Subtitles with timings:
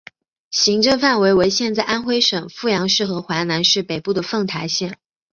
[0.49, 4.97] 行政范围为现在安徽省阜阳市和淮南市北部的凤台县。